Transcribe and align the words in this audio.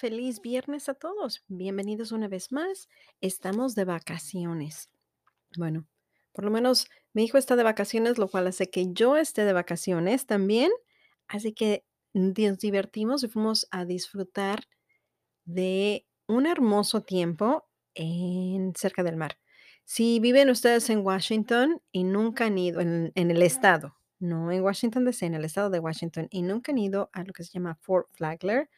Feliz 0.00 0.40
viernes 0.40 0.88
a 0.88 0.94
todos. 0.94 1.44
Bienvenidos 1.46 2.10
una 2.10 2.26
vez 2.26 2.52
más. 2.52 2.88
Estamos 3.20 3.74
de 3.74 3.84
vacaciones. 3.84 4.88
Bueno, 5.58 5.86
por 6.32 6.46
lo 6.46 6.50
menos 6.50 6.88
mi 7.12 7.24
hijo 7.24 7.36
está 7.36 7.54
de 7.54 7.64
vacaciones, 7.64 8.16
lo 8.16 8.28
cual 8.30 8.46
hace 8.46 8.70
que 8.70 8.94
yo 8.94 9.18
esté 9.18 9.44
de 9.44 9.52
vacaciones 9.52 10.24
también. 10.24 10.72
Así 11.28 11.52
que 11.52 11.84
nos 12.14 12.58
divertimos 12.58 13.22
y 13.24 13.28
fuimos 13.28 13.68
a 13.70 13.84
disfrutar 13.84 14.64
de 15.44 16.06
un 16.26 16.46
hermoso 16.46 17.02
tiempo 17.02 17.68
en 17.92 18.72
cerca 18.76 19.02
del 19.02 19.18
mar. 19.18 19.38
Si 19.84 20.18
viven 20.18 20.48
ustedes 20.48 20.88
en 20.88 21.04
Washington 21.04 21.82
y 21.92 22.04
nunca 22.04 22.46
han 22.46 22.56
ido 22.56 22.80
en, 22.80 23.12
el 23.14 23.42
estado, 23.42 23.98
no 24.18 24.50
en 24.50 24.62
Washington 24.62 25.04
DC, 25.04 25.26
en 25.26 25.34
el 25.34 25.44
estado 25.44 25.68
de 25.68 25.78
Washington, 25.78 26.26
y 26.30 26.40
nunca 26.40 26.72
han 26.72 26.78
ido 26.78 27.10
a 27.12 27.22
lo 27.22 27.34
que 27.34 27.44
se 27.44 27.52
llama 27.52 27.74
Fort 27.82 28.08
Flagler, 28.12 28.70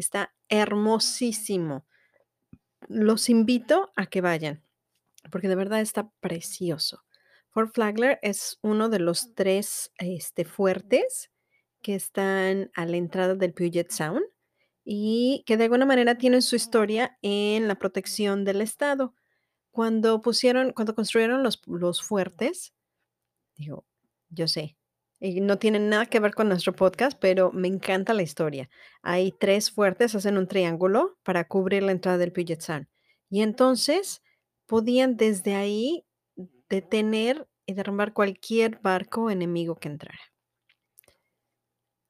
Está 0.00 0.34
hermosísimo. 0.48 1.86
Los 2.88 3.28
invito 3.28 3.92
a 3.96 4.06
que 4.06 4.22
vayan, 4.22 4.64
porque 5.30 5.48
de 5.48 5.56
verdad 5.56 5.80
está 5.80 6.10
precioso. 6.20 7.04
Fort 7.50 7.74
Flagler 7.74 8.18
es 8.22 8.58
uno 8.62 8.88
de 8.88 8.98
los 8.98 9.34
tres 9.34 9.92
este, 9.98 10.46
fuertes 10.46 11.30
que 11.82 11.94
están 11.94 12.70
a 12.74 12.86
la 12.86 12.96
entrada 12.96 13.34
del 13.34 13.52
Puget 13.52 13.90
Sound 13.90 14.22
y 14.84 15.44
que 15.46 15.58
de 15.58 15.64
alguna 15.64 15.84
manera 15.84 16.16
tienen 16.16 16.40
su 16.40 16.56
historia 16.56 17.18
en 17.20 17.68
la 17.68 17.74
protección 17.74 18.44
del 18.44 18.62
Estado. 18.62 19.14
Cuando 19.70 20.22
pusieron, 20.22 20.72
cuando 20.72 20.94
construyeron 20.94 21.42
los, 21.42 21.60
los 21.66 22.02
fuertes, 22.02 22.72
digo, 23.56 23.84
yo 24.30 24.48
sé, 24.48 24.78
no 25.20 25.58
tiene 25.58 25.78
nada 25.78 26.06
que 26.06 26.18
ver 26.18 26.34
con 26.34 26.48
nuestro 26.48 26.74
podcast, 26.74 27.18
pero 27.20 27.52
me 27.52 27.68
encanta 27.68 28.14
la 28.14 28.22
historia. 28.22 28.70
Hay 29.02 29.32
tres 29.32 29.70
fuertes, 29.70 30.14
hacen 30.14 30.38
un 30.38 30.48
triángulo 30.48 31.18
para 31.22 31.46
cubrir 31.46 31.82
la 31.82 31.92
entrada 31.92 32.16
del 32.18 32.32
Puget 32.32 32.60
Sound. 32.60 32.86
Y 33.28 33.42
entonces 33.42 34.22
podían 34.66 35.16
desde 35.16 35.54
ahí 35.54 36.06
detener 36.70 37.46
y 37.66 37.74
derrumbar 37.74 38.14
cualquier 38.14 38.80
barco 38.80 39.30
enemigo 39.30 39.76
que 39.76 39.88
entrara. 39.88 40.20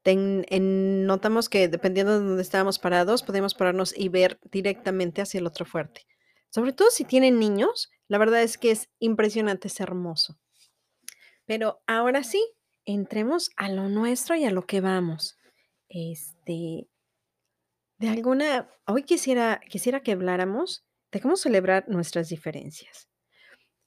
notamos 0.04 1.49
que 1.49 1.69
dependiendo 1.69 2.12
de 2.12 2.25
donde 2.25 2.43
estábamos 2.43 2.78
parados, 2.78 3.22
podemos 3.22 3.54
pararnos 3.54 3.93
y 3.97 4.09
ver 4.09 4.38
directamente 4.53 5.20
hacia 5.20 5.38
el 5.38 5.47
otro 5.47 5.65
fuerte. 5.65 6.06
Sobre 6.50 6.72
todo 6.72 6.91
si 6.91 7.04
tienen 7.04 7.38
niños, 7.38 7.91
la 8.09 8.19
verdad 8.19 8.43
es 8.43 8.56
que 8.56 8.70
es 8.70 8.88
impresionante, 8.99 9.69
es 9.69 9.81
hermoso. 9.81 10.38
Pero 11.44 11.82
ahora 11.87 12.22
sí, 12.22 12.44
entremos 12.84 13.50
a 13.56 13.68
lo 13.68 13.88
nuestro 13.88 14.36
y 14.36 14.44
a 14.44 14.50
lo 14.50 14.66
que 14.66 14.80
vamos. 14.80 15.38
Este, 15.88 16.88
de 17.98 18.08
alguna, 18.08 18.70
hoy 18.86 19.02
quisiera, 19.02 19.60
quisiera 19.68 20.02
que 20.02 20.12
habláramos 20.12 20.84
de 21.12 21.20
cómo 21.20 21.36
celebrar 21.36 21.88
nuestras 21.88 22.28
diferencias. 22.28 23.08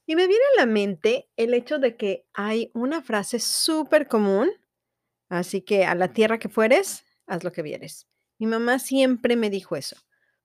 Y 0.06 0.16
me 0.16 0.26
viene 0.26 0.44
a 0.54 0.60
la 0.60 0.66
mente 0.66 1.30
el 1.36 1.54
hecho 1.54 1.78
de 1.78 1.96
que 1.96 2.26
hay 2.34 2.70
una 2.74 3.02
frase 3.02 3.38
súper 3.38 4.06
común, 4.06 4.50
así 5.30 5.62
que 5.62 5.86
a 5.86 5.94
la 5.94 6.12
tierra 6.12 6.38
que 6.38 6.50
fueres, 6.50 7.04
haz 7.26 7.42
lo 7.42 7.52
que 7.52 7.62
vieres. 7.62 8.06
Mi 8.38 8.46
mamá 8.46 8.78
siempre 8.78 9.36
me 9.36 9.48
dijo 9.48 9.76
eso. 9.76 9.96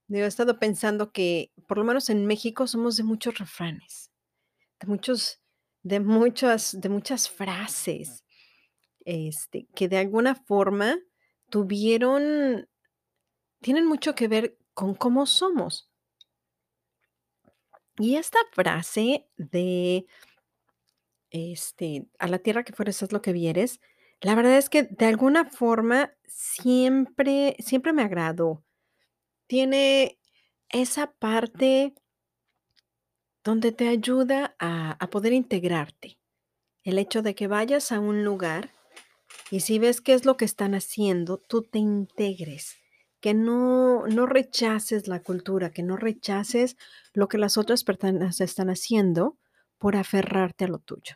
Yo 0.07 0.23
he 0.23 0.27
estado 0.27 0.59
pensando 0.59 1.11
que, 1.11 1.51
por 1.67 1.77
lo 1.77 1.83
menos 1.83 2.09
en 2.09 2.25
México, 2.25 2.67
somos 2.67 2.95
de 2.95 3.03
muchos 3.03 3.37
refranes, 3.37 4.09
de 4.79 4.87
muchos, 4.87 5.41
de 5.83 5.99
muchas, 5.99 6.79
de 6.79 6.89
muchas 6.89 7.29
frases 7.29 8.23
este, 9.09 9.65
que 9.73 9.87
de 9.87 9.97
alguna 9.97 10.35
forma 10.35 10.99
tuvieron, 11.49 12.69
tienen 13.59 13.87
mucho 13.87 14.13
que 14.13 14.27
ver 14.27 14.55
con 14.75 14.93
cómo 14.93 15.25
somos. 15.25 15.89
Y 17.97 18.17
esta 18.17 18.37
frase 18.51 19.27
de, 19.35 20.05
este, 21.31 22.05
a 22.19 22.27
la 22.27 22.37
tierra 22.37 22.63
que 22.63 22.73
fueres 22.73 23.01
es 23.01 23.11
lo 23.11 23.23
que 23.23 23.33
vieres, 23.33 23.81
la 24.21 24.35
verdad 24.35 24.57
es 24.57 24.69
que 24.69 24.83
de 24.83 25.07
alguna 25.07 25.45
forma 25.45 26.13
siempre, 26.27 27.55
siempre 27.59 27.93
me 27.93 28.03
agradó. 28.03 28.63
Tiene 29.47 30.19
esa 30.69 31.13
parte 31.13 31.95
donde 33.43 33.71
te 33.71 33.87
ayuda 33.87 34.55
a, 34.59 34.91
a 35.03 35.09
poder 35.09 35.33
integrarte. 35.33 36.19
El 36.83 36.99
hecho 36.99 37.23
de 37.23 37.33
que 37.33 37.47
vayas 37.47 37.91
a 37.91 37.99
un 37.99 38.23
lugar 38.23 38.78
y 39.51 39.61
si 39.61 39.79
ves 39.79 40.01
qué 40.01 40.13
es 40.13 40.25
lo 40.25 40.37
que 40.37 40.45
están 40.45 40.75
haciendo, 40.75 41.37
tú 41.37 41.63
te 41.63 41.79
integres, 41.79 42.75
que 43.19 43.33
no, 43.33 44.07
no 44.07 44.25
rechaces 44.25 45.07
la 45.07 45.21
cultura, 45.21 45.71
que 45.71 45.83
no 45.83 45.97
rechaces 45.97 46.77
lo 47.13 47.27
que 47.27 47.37
las 47.37 47.57
otras 47.57 47.83
personas 47.83 48.41
están 48.41 48.69
haciendo 48.69 49.37
por 49.77 49.95
aferrarte 49.95 50.65
a 50.65 50.67
lo 50.67 50.79
tuyo, 50.79 51.15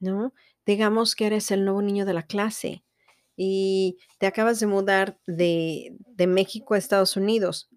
¿no? 0.00 0.32
Digamos 0.66 1.14
que 1.14 1.26
eres 1.26 1.50
el 1.50 1.64
nuevo 1.64 1.82
niño 1.82 2.04
de 2.04 2.14
la 2.14 2.24
clase 2.24 2.84
y 3.36 3.98
te 4.18 4.26
acabas 4.26 4.60
de 4.60 4.66
mudar 4.66 5.18
de, 5.26 5.96
de 6.06 6.26
México 6.26 6.74
a 6.74 6.78
Estados 6.78 7.16
Unidos. 7.16 7.70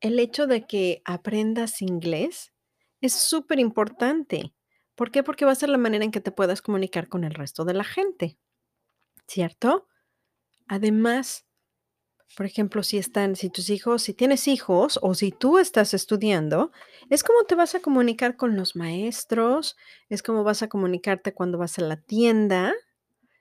El 0.00 0.18
hecho 0.18 0.46
de 0.46 0.66
que 0.66 1.02
aprendas 1.04 1.82
inglés 1.82 2.52
es 3.00 3.12
súper 3.14 3.58
importante. 3.58 4.52
¿Por 5.00 5.10
qué? 5.10 5.22
Porque 5.22 5.46
va 5.46 5.52
a 5.52 5.54
ser 5.54 5.70
la 5.70 5.78
manera 5.78 6.04
en 6.04 6.10
que 6.10 6.20
te 6.20 6.30
puedas 6.30 6.60
comunicar 6.60 7.08
con 7.08 7.24
el 7.24 7.32
resto 7.32 7.64
de 7.64 7.72
la 7.72 7.84
gente. 7.84 8.36
¿cierto? 9.30 9.86
Además, 10.66 11.46
por 12.36 12.46
ejemplo, 12.46 12.82
si 12.82 12.98
están, 12.98 13.36
si 13.36 13.48
tus 13.48 13.70
hijos, 13.70 14.02
si 14.02 14.14
tienes 14.14 14.48
hijos 14.48 14.98
o 15.02 15.14
si 15.14 15.30
tú 15.30 15.58
estás 15.58 15.94
estudiando, 15.94 16.72
es 17.08 17.24
como 17.24 17.44
te 17.44 17.54
vas 17.54 17.74
a 17.74 17.80
comunicar 17.80 18.36
con 18.36 18.56
los 18.56 18.76
maestros, 18.76 19.76
es 20.08 20.22
como 20.22 20.44
vas 20.44 20.62
a 20.62 20.68
comunicarte 20.68 21.32
cuando 21.32 21.58
vas 21.58 21.78
a 21.78 21.82
la 21.82 21.96
tienda. 21.96 22.74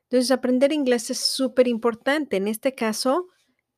Entonces, 0.03 0.31
aprender 0.31 0.71
inglés 0.71 1.09
es 1.09 1.19
súper 1.19 1.67
importante. 1.67 2.37
En 2.37 2.47
este 2.47 2.73
caso, 2.73 3.27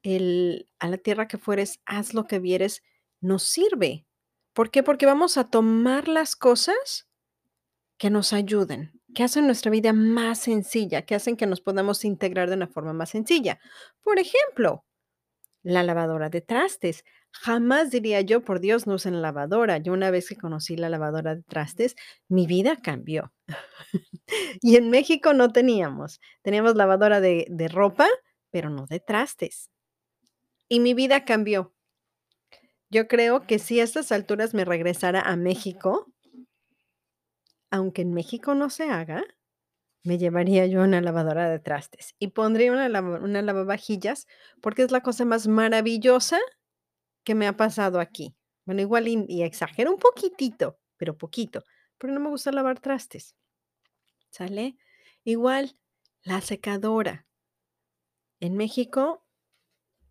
el, 0.03 0.69
a 0.79 0.88
la 0.88 0.97
tierra 0.97 1.27
que 1.27 1.38
fueres, 1.38 1.79
haz 1.85 2.13
lo 2.13 2.25
que 2.25 2.39
vieres, 2.39 2.83
nos 3.19 3.44
sirve. 3.44 4.05
¿Por 4.53 4.69
qué? 4.69 4.83
Porque 4.83 5.05
vamos 5.05 5.38
a 5.38 5.50
tomar 5.50 6.07
las 6.07 6.35
cosas 6.35 7.10
que 8.01 8.09
nos 8.09 8.33
ayuden 8.33 9.00
que 9.13 9.24
hacen 9.24 9.45
nuestra 9.45 9.69
vida 9.69 9.94
más 9.94 10.39
sencilla, 10.39 11.03
que 11.03 11.13
hacen 11.13 11.38
que 11.38 11.45
nos 11.45 11.62
podamos 11.62 12.03
integrar 12.03 12.50
de 12.50 12.56
una 12.56 12.68
forma 12.68 12.94
más 12.94 13.12
sencilla. 13.12 13.59
Por 14.01 14.18
ejemplo, 14.18 14.86
la 15.62 15.83
lavadora 15.83 16.30
de 16.30 16.42
trastes. 16.42 17.03
Jamás 17.30 17.92
diría 17.92 18.21
yo, 18.21 18.44
por 18.44 18.59
Dios, 18.59 18.88
no 18.88 18.95
usen 18.95 19.21
lavadora. 19.21 19.77
Yo 19.77 19.94
una 19.94 20.09
vez 20.09 20.30
que 20.30 20.36
conocí 20.36 20.77
la 20.77 20.89
lavadora 20.89 21.36
de 21.36 21.44
trastes, 21.44 21.95
mi 22.27 22.48
vida 22.48 22.77
cambió. 22.77 23.31
y 24.62 24.77
en 24.77 24.89
México 24.89 25.33
no 25.33 25.51
teníamos. 25.51 26.19
Teníamos 26.42 26.75
lavadora 26.75 27.21
de, 27.21 27.45
de 27.51 27.68
ropa, 27.68 28.07
pero 28.50 28.71
no 28.71 28.88
de 28.88 29.00
trastes. 29.00 29.69
Y 30.69 30.80
mi 30.80 30.95
vida 30.95 31.24
cambió. 31.24 31.75
Yo 32.89 33.07
creo 33.07 33.45
que 33.45 33.59
si 33.59 33.80
a 33.80 33.83
estas 33.83 34.12
alturas 34.12 34.56
me 34.56 34.65
regresara 34.65 35.21
a 35.21 35.36
México, 35.36 36.10
aunque 37.71 38.03
en 38.03 38.13
México 38.13 38.53
no 38.53 38.69
se 38.69 38.83
haga, 38.89 39.23
me 40.03 40.18
llevaría 40.18 40.65
yo 40.68 40.81
una 40.83 41.01
lavadora 41.01 41.50
de 41.50 41.59
trastes 41.59 42.15
y 42.19 42.29
pondría 42.29 42.71
una, 42.71 42.89
lavavajillas 42.89 44.27
porque 44.62 44.83
es 44.83 44.91
la 44.91 45.01
cosa 45.01 45.25
más 45.25 45.47
maravillosa 45.47 46.39
que 47.23 47.35
me 47.35 47.47
ha 47.47 47.56
pasado 47.56 48.00
aquí. 48.00 48.35
Bueno, 48.65 48.81
igual 48.81 49.07
y 49.07 49.25
y 49.27 49.44
exagero 49.44 49.91
un 49.91 49.97
poquitito, 49.97 50.79
pero 50.97 51.18
poquito, 51.18 51.63
pero 51.97 52.13
no 52.13 52.19
me 52.19 52.29
gusta 52.29 52.51
lavar 52.51 52.79
trastes, 52.79 53.35
¿sale? 54.29 54.75
Igual, 55.24 55.77
la 56.24 56.41
secadora. 56.41 57.25
En 58.39 58.56
México, 58.57 59.24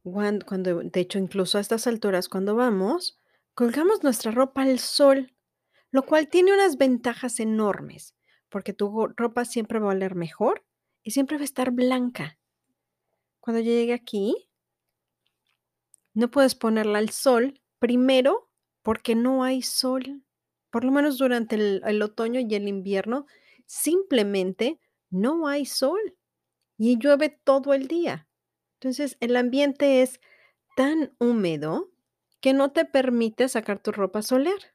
cuando 0.03 0.83
de 0.83 1.01
hecho, 1.01 1.19
incluso 1.19 1.59
a 1.59 1.61
estas 1.61 1.87
alturas, 1.87 2.29
cuando 2.29 2.55
vamos, 2.55 3.21
colgamos 3.55 4.03
nuestra 4.03 4.31
ropa 4.31 4.63
al 4.63 4.79
sol, 4.79 5.33
lo 5.91 6.05
cual 6.05 6.29
tiene 6.29 6.53
unas 6.53 6.77
ventajas 6.79 7.41
enormes, 7.41 8.15
porque 8.49 8.73
tu 8.73 9.09
ropa 9.17 9.45
siempre 9.45 9.79
va 9.79 9.89
a 9.89 9.95
oler 9.95 10.15
mejor 10.15 10.65
y 11.03 11.13
siempre 11.13 11.37
va 11.37 11.43
a 11.43 11.45
estar 11.45 11.71
blanca. 11.71 12.39
Cuando 13.41 13.61
yo 13.61 13.71
llegué 13.73 13.95
aquí 13.95 14.49
no 16.15 16.31
puedes 16.31 16.55
ponerla 16.55 16.99
al 16.99 17.11
sol, 17.11 17.61
primero, 17.79 18.51
porque 18.83 19.15
no 19.15 19.45
hay 19.45 19.63
sol, 19.63 20.25
por 20.71 20.85
lo 20.85 20.91
menos 20.91 21.19
durante 21.19 21.55
el 21.57 21.83
el 21.87 22.03
otoño 22.03 22.41
y 22.41 22.55
el 22.55 22.69
invierno, 22.69 23.27
simplemente 23.67 24.81
no 25.11 25.47
hay 25.47 25.67
sol, 25.67 26.17
y 26.79 26.99
llueve 26.99 27.29
todo 27.29 27.75
el 27.75 27.89
día. 27.89 28.27
Entonces, 28.81 29.19
el 29.21 29.37
ambiente 29.37 30.01
es 30.01 30.19
tan 30.77 31.15
húmedo 31.19 31.91
que 32.41 32.55
no 32.55 32.73
te 32.73 32.87
permite 32.87 33.49
sacar 33.51 33.83
tu 33.83 33.93
ropa 33.93 34.21
a 34.21 34.23
solear. 34.23 34.75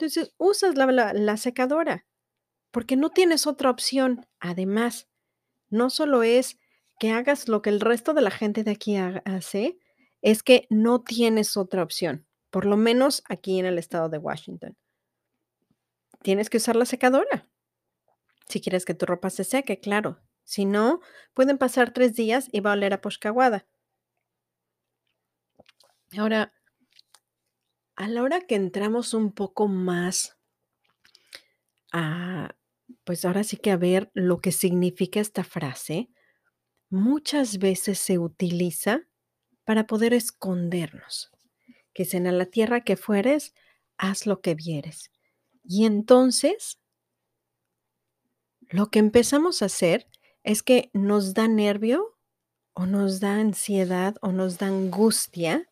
Entonces, 0.00 0.34
usas 0.38 0.76
la 0.76 1.36
secadora, 1.36 2.06
porque 2.70 2.96
no 2.96 3.10
tienes 3.10 3.46
otra 3.46 3.68
opción. 3.68 4.26
Además, 4.38 5.10
no 5.68 5.90
solo 5.90 6.22
es 6.22 6.58
que 6.98 7.10
hagas 7.10 7.48
lo 7.48 7.60
que 7.60 7.68
el 7.68 7.80
resto 7.80 8.14
de 8.14 8.22
la 8.22 8.30
gente 8.30 8.64
de 8.64 8.70
aquí 8.70 8.96
hace, 8.96 9.78
es 10.22 10.42
que 10.42 10.66
no 10.70 11.02
tienes 11.02 11.58
otra 11.58 11.82
opción, 11.82 12.26
por 12.48 12.64
lo 12.64 12.78
menos 12.78 13.22
aquí 13.28 13.58
en 13.58 13.66
el 13.66 13.76
estado 13.76 14.08
de 14.08 14.16
Washington. 14.16 14.74
Tienes 16.22 16.48
que 16.48 16.56
usar 16.56 16.76
la 16.76 16.86
secadora. 16.86 17.50
Si 18.48 18.62
quieres 18.62 18.86
que 18.86 18.94
tu 18.94 19.04
ropa 19.04 19.28
se 19.28 19.44
seque, 19.44 19.80
claro. 19.80 20.22
Si 20.44 20.64
no, 20.64 21.00
pueden 21.34 21.58
pasar 21.58 21.92
3 21.92 22.14
días 22.14 22.48
y 22.52 22.60
va 22.60 22.70
a 22.70 22.74
oler 22.74 22.94
a 22.94 23.02
Poscaguada. 23.02 23.66
Ahora 26.16 26.54
a 28.00 28.08
la 28.08 28.22
hora 28.22 28.40
que 28.40 28.54
entramos 28.54 29.12
un 29.12 29.30
poco 29.30 29.68
más 29.68 30.34
a, 31.92 32.54
pues, 33.04 33.24
ahora 33.24 33.44
sí 33.44 33.56
que 33.56 33.70
a 33.70 33.76
ver 33.76 34.10
lo 34.14 34.40
que 34.40 34.52
significa 34.52 35.20
esta 35.20 35.44
frase, 35.44 36.08
muchas 36.90 37.58
veces 37.58 37.98
se 37.98 38.18
utiliza 38.18 39.02
para 39.64 39.86
poder 39.86 40.14
escondernos, 40.14 41.30
que 41.94 42.04
dicen: 42.04 42.26
"A 42.28 42.32
la 42.32 42.46
tierra 42.46 42.82
que 42.84 42.96
fueres, 42.96 43.54
haz 43.98 44.26
lo 44.26 44.40
que 44.42 44.54
vieres". 44.56 45.12
Y 45.64 45.86
entonces 45.86 46.78
lo 48.68 48.90
que 48.90 48.98
empezamos 48.98 49.62
a 49.62 49.66
hacer 49.66 50.06
es 50.44 50.62
que 50.62 50.90
nos 50.92 51.34
da 51.34 51.48
nervio, 51.48 52.16
o 52.74 52.86
nos 52.86 53.20
da 53.20 53.36
ansiedad, 53.36 54.16
o 54.22 54.32
nos 54.32 54.58
da 54.58 54.68
angustia 54.68 55.68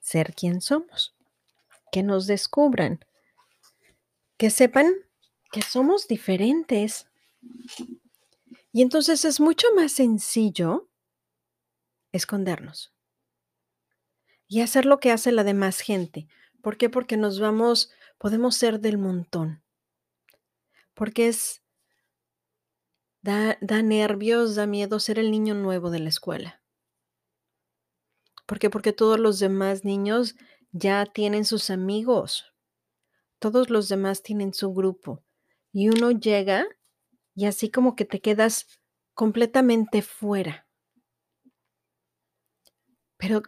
ser 0.00 0.34
quien 0.34 0.60
somos, 0.60 1.16
que 1.90 2.02
nos 2.02 2.26
descubran. 2.26 3.04
Que 4.36 4.50
sepan 4.50 4.92
que 5.52 5.62
somos 5.62 6.08
diferentes. 6.08 7.06
Y 8.72 8.82
entonces 8.82 9.24
es 9.24 9.40
mucho 9.40 9.68
más 9.74 9.92
sencillo 9.92 10.88
escondernos. 12.12 12.92
Y 14.46 14.62
hacer 14.62 14.84
lo 14.84 14.98
que 14.98 15.12
hace 15.12 15.30
la 15.32 15.44
demás 15.44 15.80
gente, 15.80 16.26
¿por 16.62 16.76
qué? 16.76 16.90
Porque 16.90 17.16
nos 17.16 17.38
vamos 17.38 17.90
podemos 18.18 18.56
ser 18.56 18.80
del 18.80 18.98
montón. 18.98 19.62
Porque 20.94 21.28
es 21.28 21.62
da 23.22 23.56
da 23.60 23.82
nervios, 23.82 24.54
da 24.54 24.66
miedo 24.66 24.98
ser 25.00 25.18
el 25.18 25.30
niño 25.30 25.54
nuevo 25.54 25.90
de 25.90 26.00
la 26.00 26.08
escuela. 26.08 26.62
¿Por 28.46 28.58
qué? 28.58 28.68
Porque 28.68 28.92
todos 28.92 29.18
los 29.18 29.38
demás 29.38 29.84
niños 29.84 30.34
ya 30.72 31.06
tienen 31.06 31.44
sus 31.44 31.70
amigos. 31.70 32.52
Todos 33.40 33.70
los 33.70 33.88
demás 33.88 34.22
tienen 34.22 34.54
su 34.54 34.72
grupo, 34.74 35.24
y 35.72 35.88
uno 35.90 36.12
llega, 36.12 36.66
y 37.34 37.46
así 37.46 37.70
como 37.70 37.96
que 37.96 38.04
te 38.06 38.20
quedas 38.20 38.68
completamente 39.14 40.02
fuera. 40.02 40.66
Pero 43.20 43.42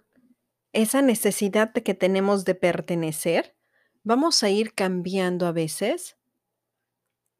esa 0.73 1.03
necesidad 1.03 1.73
que 1.73 1.95
tenemos 1.95 2.45
de 2.45 2.55
pertenecer, 2.55 3.57
vamos 4.05 4.43
a 4.43 4.51
ir 4.51 4.75
cambiando 4.75 5.47
a 5.47 5.53
veces 5.53 6.17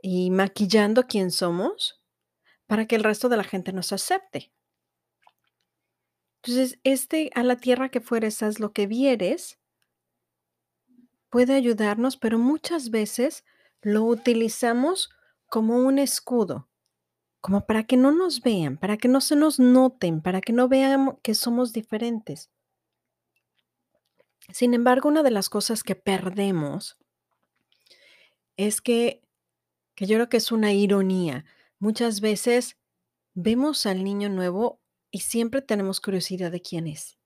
y 0.05 0.31
maquillando 0.31 1.07
quién 1.07 1.31
somos, 1.31 2.03
para 2.67 2.87
que 2.87 2.97
el 2.97 3.05
resto 3.05 3.29
de 3.29 3.37
la 3.39 3.45
gente 3.45 3.73
nos 3.73 3.93
acepte. 3.93 4.51
Entonces, 6.45 6.81
este 6.83 7.31
"a 7.37 7.45
la 7.45 7.57
tierra 7.57 7.89
que 7.91 8.01
fueres, 8.01 8.43
haz 8.43 8.59
lo 8.59 8.73
que 8.73 8.89
vieres" 8.89 9.59
puede 11.33 11.55
ayudarnos, 11.55 12.19
pero 12.19 12.39
muchas 12.39 12.91
veces 12.91 13.45
lo 13.81 14.05
utilizamos 14.05 15.09
como 15.49 15.79
un 15.79 15.99
escudo, 15.99 16.69
como 17.41 17.65
para 17.65 17.85
que 17.85 17.97
no 17.97 18.13
nos 18.13 18.43
vean, 18.43 18.77
para 18.77 18.99
que 18.99 19.09
no 19.09 19.23
se 19.23 19.35
nos 19.35 19.59
noten, 19.59 20.21
para 20.21 20.43
que 20.43 20.53
no 20.53 20.69
vean 20.69 21.19
que 21.23 21.35
somos 21.35 21.73
diferentes. 21.73 22.51
Sin 24.51 24.75
embargo, 24.75 25.09
una 25.09 25.23
de 25.23 25.31
las 25.31 25.49
cosas 25.49 25.83
que 25.83 25.97
perdemos 25.97 26.99
es 28.59 28.83
que 28.83 29.23
que 29.95 30.07
yo 30.07 30.17
creo 30.17 30.29
que 30.29 30.37
es 30.39 30.53
una 30.53 30.73
ironía. 30.73 31.45
Muchas 31.79 32.21
veces 32.21 32.77
vemos 33.35 33.87
al 33.87 34.05
niño 34.05 34.29
nuevo 34.29 34.81
y 35.11 35.21
siempre 35.21 35.63
tenemos 35.63 36.01
curiosidad 36.01 36.51
de 36.51 36.63
quién 36.63 36.87
es. 36.87 37.19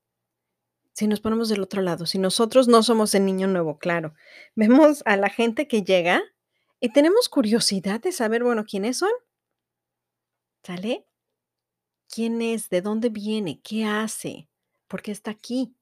Si 0.97 1.07
nos 1.07 1.21
ponemos 1.21 1.51
del 1.51 1.61
otro 1.61 1.83
lado, 1.83 2.07
si 2.07 2.19
nosotros 2.19 2.69
no 2.69 2.83
somos 2.83 3.15
el 3.15 3.27
niño 3.27 3.49
nuevo, 3.49 3.79
claro, 3.79 4.15
vemos 4.55 5.03
a 5.05 5.19
la 5.19 5.29
gente 5.29 5.69
que 5.69 5.83
llega 5.83 6.23
y 6.81 6.89
tenemos 6.89 7.29
curiosidad 7.29 8.01
de 8.01 8.13
saber, 8.13 8.43
bueno, 8.43 8.65
¿quiénes 8.65 8.97
son? 8.97 9.11
¿Sale? 10.65 11.07
¿Quién 12.09 12.41
es? 12.41 12.71
¿De 12.71 12.81
dónde 12.81 13.11
viene? 13.11 13.61
¿Qué 13.61 13.85
hace? 13.85 14.49
¿Por 14.89 15.03
qué 15.03 15.13
está 15.13 15.33
aquí? 15.33 15.77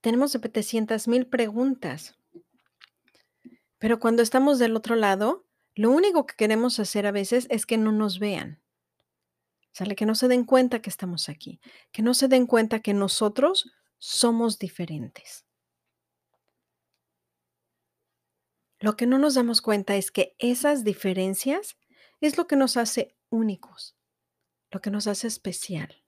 Tenemos 0.00 0.32
sepetecientas 0.32 1.06
mil 1.06 1.26
preguntas. 1.26 2.18
Pero 3.78 4.00
cuando 4.00 4.22
estamos 4.22 4.58
del 4.58 4.76
otro 4.76 4.94
lado, 4.94 5.46
lo 5.74 5.90
único 5.90 6.24
que 6.24 6.36
queremos 6.36 6.80
hacer 6.80 7.06
a 7.06 7.12
veces 7.12 7.46
es 7.50 7.66
que 7.66 7.76
no 7.76 7.92
nos 7.92 8.18
vean. 8.18 8.63
¿Sale? 9.74 9.96
Que 9.96 10.06
no 10.06 10.14
se 10.14 10.28
den 10.28 10.44
cuenta 10.44 10.80
que 10.80 10.88
estamos 10.88 11.28
aquí, 11.28 11.60
que 11.90 12.00
no 12.00 12.14
se 12.14 12.28
den 12.28 12.46
cuenta 12.46 12.78
que 12.78 12.94
nosotros 12.94 13.72
somos 13.98 14.60
diferentes. 14.60 15.44
Lo 18.78 18.96
que 18.96 19.06
no 19.06 19.18
nos 19.18 19.34
damos 19.34 19.60
cuenta 19.60 19.96
es 19.96 20.12
que 20.12 20.36
esas 20.38 20.84
diferencias 20.84 21.76
es 22.20 22.38
lo 22.38 22.46
que 22.46 22.54
nos 22.54 22.76
hace 22.76 23.16
únicos, 23.30 23.96
lo 24.70 24.80
que 24.80 24.92
nos 24.92 25.08
hace 25.08 25.26
especial. 25.26 26.04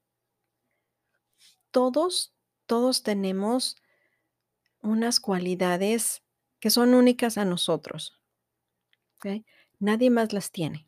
Todos, 1.73 2.37
todos 2.67 3.03
tenemos 3.03 3.77
unas 4.81 5.19
cualidades 5.19 6.23
que 6.61 6.71
son 6.71 6.95
únicas 6.95 7.37
a 7.37 7.45
nosotros. 7.45 8.21
Nadie 9.81 10.11
más 10.11 10.33
las 10.33 10.53
tiene. 10.53 10.87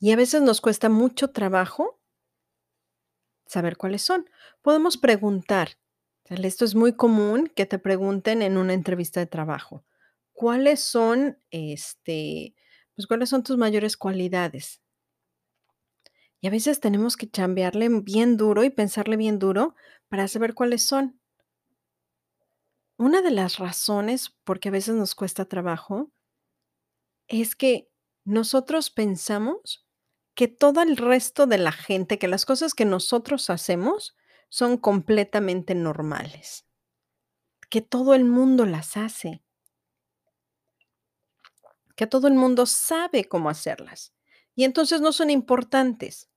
Y 0.00 0.12
a 0.12 0.16
veces 0.16 0.40
nos 0.40 0.62
cuesta 0.62 0.88
mucho 0.88 1.30
trabajo 1.30 2.00
saber 3.46 3.76
cuáles 3.76 4.00
son. 4.02 4.28
Podemos 4.62 4.96
preguntar. 4.96 5.78
Esto 6.24 6.64
es 6.64 6.74
muy 6.74 6.94
común 6.94 7.48
que 7.54 7.66
te 7.66 7.78
pregunten 7.78 8.40
en 8.40 8.56
una 8.56 8.72
entrevista 8.72 9.20
de 9.20 9.26
trabajo. 9.26 9.84
¿Cuáles 10.32 10.80
son, 10.80 11.38
este, 11.50 12.54
pues, 12.94 13.06
cuáles 13.06 13.28
son 13.28 13.42
tus 13.42 13.58
mayores 13.58 13.96
cualidades? 13.96 14.80
Y 16.40 16.46
a 16.46 16.50
veces 16.50 16.80
tenemos 16.80 17.16
que 17.18 17.28
chambearle 17.28 17.88
bien 18.02 18.38
duro 18.38 18.64
y 18.64 18.70
pensarle 18.70 19.18
bien 19.18 19.38
duro 19.38 19.74
para 20.08 20.28
saber 20.28 20.54
cuáles 20.54 20.82
son. 20.82 21.20
Una 22.96 23.20
de 23.20 23.32
las 23.32 23.58
razones 23.58 24.30
por 24.44 24.60
qué 24.60 24.70
a 24.70 24.72
veces 24.72 24.94
nos 24.94 25.14
cuesta 25.14 25.44
trabajo 25.44 26.10
es 27.28 27.54
que 27.54 27.90
nosotros 28.24 28.90
pensamos 28.90 29.86
que 30.40 30.48
todo 30.48 30.80
el 30.80 30.96
resto 30.96 31.46
de 31.46 31.58
la 31.58 31.70
gente, 31.70 32.18
que 32.18 32.26
las 32.26 32.46
cosas 32.46 32.72
que 32.72 32.86
nosotros 32.86 33.50
hacemos 33.50 34.16
son 34.48 34.78
completamente 34.78 35.74
normales. 35.74 36.64
Que 37.68 37.82
todo 37.82 38.14
el 38.14 38.24
mundo 38.24 38.64
las 38.64 38.96
hace. 38.96 39.42
Que 41.94 42.06
todo 42.06 42.26
el 42.26 42.32
mundo 42.32 42.64
sabe 42.64 43.28
cómo 43.28 43.50
hacerlas, 43.50 44.14
y 44.54 44.64
entonces 44.64 45.02
no 45.02 45.12
son 45.12 45.28
importantes. 45.28 46.30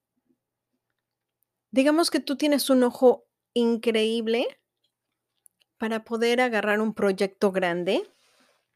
Digamos 1.71 2.11
que 2.11 2.19
tú 2.19 2.35
tienes 2.35 2.69
un 2.69 2.83
ojo 2.83 3.29
increíble 3.53 4.59
para 5.77 6.03
poder 6.03 6.41
agarrar 6.41 6.81
un 6.81 6.93
proyecto 6.93 7.53
grande 7.53 8.05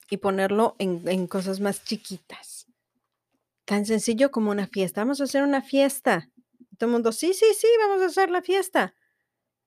y 0.09 0.15
ponerlo 0.15 0.77
en 0.79 1.05
en 1.05 1.27
cosas 1.27 1.59
más 1.59 1.83
chiquitas. 1.83 2.56
Tan 3.67 3.85
sencillo 3.85 4.31
como 4.31 4.51
una 4.51 4.65
fiesta, 4.65 5.01
vamos 5.01 5.19
a 5.19 5.25
hacer 5.25 5.43
una 5.43 5.61
fiesta. 5.61 6.29
Todo 6.77 6.87
el 6.89 6.93
mundo, 6.93 7.11
sí, 7.11 7.33
sí, 7.33 7.47
sí, 7.53 7.67
vamos 7.79 8.01
a 8.01 8.05
hacer 8.05 8.29
la 8.29 8.41
fiesta. 8.41 8.95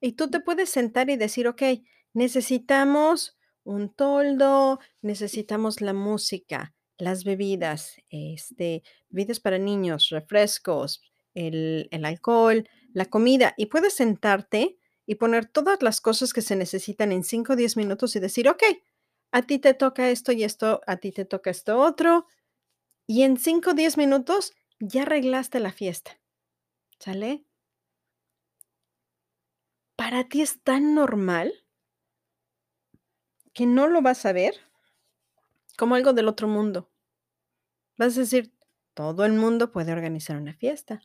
Y 0.00 0.12
tú 0.12 0.30
te 0.30 0.40
puedes 0.40 0.70
sentar 0.70 1.10
y 1.10 1.16
decir, 1.16 1.48
okey, 1.48 1.84
necesitamos 2.14 3.38
un 3.64 3.90
toldo, 3.94 4.80
necesitamos 5.02 5.80
la 5.82 5.92
música, 5.94 6.74
las 6.98 7.24
bebidas, 7.24 7.96
este, 8.10 8.82
bebidas 9.10 9.40
para 9.40 9.58
niños, 9.58 10.10
refrescos, 10.10 11.02
el 11.34 11.88
el 11.92 12.04
alcohol, 12.06 12.68
la 12.94 13.06
comida, 13.06 13.54
y 13.56 13.66
puedes 13.66 13.94
sentarte 13.94 14.78
y 15.06 15.16
poner 15.16 15.46
todas 15.46 15.82
las 15.82 16.00
cosas 16.00 16.32
que 16.32 16.42
se 16.42 16.56
necesitan 16.56 17.12
en 17.12 17.24
5 17.24 17.54
o 17.54 17.56
10 17.56 17.76
minutos 17.76 18.16
y 18.16 18.20
decir: 18.20 18.48
"Okey, 18.48 18.82
a 19.32 19.42
ti 19.42 19.58
te 19.60 19.74
toca 19.74 20.10
esto 20.10 20.32
y 20.32 20.44
esto, 20.44 20.80
a 20.86 20.96
ti 20.98 21.12
te 21.12 21.24
toca 21.26 21.50
esto 21.50 21.78
otro", 21.80 22.26
y 23.12 23.22
en 23.24 23.36
5 23.38 23.70
o 23.70 23.74
10 23.74 23.96
minutos 23.96 24.52
ya 24.78 25.02
arreglaste 25.02 25.58
la 25.58 25.72
fiesta, 25.72 26.20
¿sale? 26.98 27.44
Para 29.94 30.24
ti 30.28 30.42
es 30.42 30.60
tan 30.64 30.96
normal 30.96 31.52
que 33.54 33.64
no 33.66 33.86
lo 33.86 34.02
vas 34.02 34.26
a 34.26 34.32
ver 34.32 34.54
como 35.76 35.96
algo 35.96 36.12
del 36.12 36.28
otro 36.28 36.46
mundo. 36.46 36.88
Vas 37.96 38.16
a 38.16 38.20
decir: 38.22 38.52
"Todo 38.94 39.24
el 39.24 39.32
mundo 39.34 39.70
puede 39.70 39.92
organizar 39.92 40.36
una 40.36 40.54
fiesta". 40.54 41.02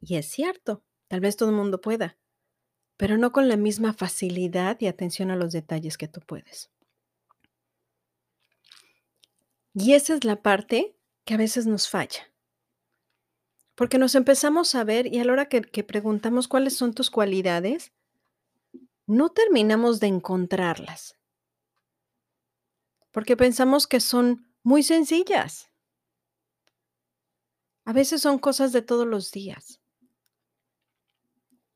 Y 0.00 0.16
es 0.16 0.24
cierto, 0.30 0.82
tal 1.06 1.20
vez 1.20 1.36
todo 1.36 1.50
el 1.50 1.54
mundo 1.56 1.82
pueda, 1.82 2.16
pero 2.96 3.18
no 3.18 3.32
con 3.32 3.48
la 3.48 3.56
misma 3.56 3.92
facilidad 3.94 4.78
y 4.80 4.86
atención 4.88 5.30
a 5.30 5.36
los 5.36 5.52
detalles 5.52 5.98
que 5.98 6.08
tú 6.08 6.20
puedes. 6.20 6.70
Y 9.78 9.92
esa 9.92 10.14
es 10.14 10.24
la 10.24 10.40
parte 10.40 10.96
que 11.26 11.34
a 11.34 11.36
veces 11.36 11.66
nos 11.66 11.90
falla. 11.90 12.32
Porque 13.74 13.98
nos 13.98 14.14
empezamos 14.14 14.74
a 14.74 14.84
ver 14.84 15.06
y 15.06 15.18
a 15.18 15.24
la 15.26 15.32
hora 15.34 15.48
que 15.50 15.84
preguntamos: 15.84 16.48
"¿Cuáles 16.48 16.74
son 16.74 16.94
tus 16.94 17.10
cualidades?" 17.10 17.92
No 19.06 19.28
terminamos 19.28 20.00
de 20.00 20.06
encontrarlas. 20.06 21.18
Porque 23.12 23.36
pensamos 23.36 23.86
que 23.86 24.00
son 24.00 24.50
muy 24.62 24.82
sencillas. 24.82 25.70
A 27.84 27.92
veces 27.92 28.22
son 28.22 28.38
cosas 28.38 28.72
de 28.72 28.80
todos 28.80 29.06
los 29.06 29.30
días. 29.30 29.82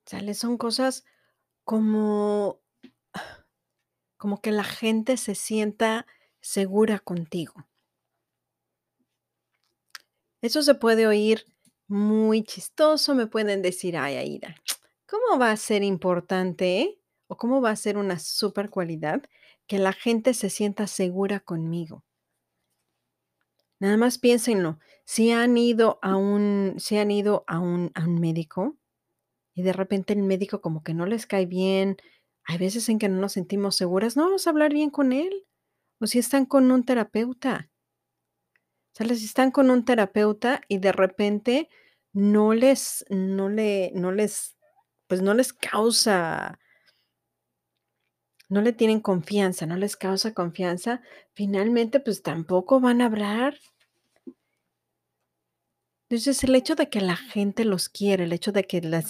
¿Sale? 0.06 0.32
Son 0.32 0.56
cosas 0.56 1.04
como 1.64 2.62
como 4.16 4.40
que 4.40 4.52
la 4.52 4.64
gente 4.64 5.18
se 5.18 5.34
sienta 5.34 6.06
segura 6.40 6.98
contigo. 6.98 7.69
Eso 10.42 10.62
se 10.62 10.74
puede 10.74 11.06
oír 11.06 11.44
muy 11.86 12.42
chistoso, 12.44 13.14
me 13.14 13.26
pueden 13.26 13.60
decir: 13.62 13.96
"Ay, 13.98 14.16
Aida, 14.16 14.54
¿cómo 15.06 15.38
va 15.38 15.50
a 15.50 15.56
ser 15.58 15.82
importante, 15.82 16.98
o 17.28 17.36
cómo 17.36 17.60
va 17.60 17.70
a 17.70 17.76
ser 17.76 17.98
una 17.98 18.18
supercualidad 18.18 19.22
que 19.66 19.78
la 19.78 19.92
gente 19.92 20.32
se 20.34 20.48
sienta 20.48 20.86
segura 20.86 21.40
conmigo?". 21.40 22.02
Nada 23.80 23.96
más 23.96 24.18
piénsenlo, 24.18 24.78
si 25.06 25.30
han 25.32 25.56
ido 25.56 25.98
a 26.02 26.14
un 26.16 26.74
si 26.78 26.98
han 26.98 27.10
ido 27.10 27.44
a 27.46 27.58
un 27.60 27.90
a 27.94 28.04
un 28.04 28.20
médico, 28.20 28.76
y 29.54 29.62
de 29.62 29.72
repente 29.72 30.12
el 30.14 30.22
médico 30.22 30.60
como 30.62 30.82
que 30.84 30.94
no 30.94 31.06
les 31.06 31.26
cae 31.26 31.46
bien, 31.46 31.96
hay 32.44 32.58
veces 32.58 32.88
en 32.90 32.98
que 32.98 33.08
no 33.08 33.20
nos 33.20 33.32
sentimos 33.34 33.76
seguras, 33.76 34.16
no 34.16 34.24
vamos 34.24 34.46
a 34.46 34.50
hablar 34.50 34.72
bien 34.74 34.90
con 34.90 35.12
él, 35.12 35.46
o 36.00 36.06
si 36.08 36.18
están 36.20 36.46
con 36.46 36.70
un 36.72 36.84
terapeuta. 36.84 37.70
¿Sale? 38.96 39.14
Si 39.14 39.24
están 39.26 39.50
con 39.50 39.70
un 39.70 39.84
terapeuta 39.84 40.60
y 40.68 40.78
de 40.78 40.92
repente 40.92 41.68
no 42.12 42.52
les 42.54 43.04
no 43.08 43.48
le 43.48 43.92
no 43.94 44.10
les, 44.12 44.56
pues, 45.06 45.22
no 45.22 45.32
les 45.34 45.52
causa 45.52 46.58
no 48.50 48.60
le 48.62 48.72
tienen 48.72 49.00
confianza, 49.00 49.64
no 49.64 49.76
les 49.76 49.96
causa 49.96 50.34
confianza, 50.34 51.02
finalmente, 51.34 52.00
pues, 52.00 52.22
tampoco 52.22 52.80
van 52.80 53.00
a 53.00 53.06
hablar. 53.06 53.54
Entonces, 56.10 56.42
el 56.42 56.56
hecho 56.56 56.74
de 56.74 56.88
que 56.90 57.00
la 57.00 57.14
gente 57.16 57.64
los 57.64 57.88
quiere, 57.88 58.24
el 58.24 58.32
hecho 58.32 58.50
de 58.50 58.64
que 58.64 58.80
la 58.80 59.04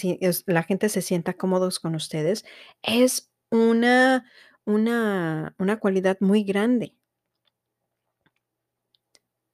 la 0.46 0.62
gente 0.62 0.90
se 0.90 1.00
sienta 1.00 1.32
cómodos 1.32 1.80
con 1.80 1.94
ustedes, 1.94 2.44
es 2.82 3.30
una 3.50 4.26
una 4.66 5.54
una 5.58 5.78
cualidad 5.80 6.18
muy 6.20 6.44
grande. 6.44 6.94